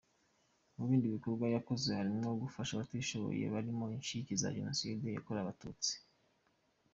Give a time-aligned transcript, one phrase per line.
[0.75, 5.93] Mu bindi bikorwa yakoze harimo gufasha abatishoboye barimo incike za Jenoside yakorewe Abatutsi.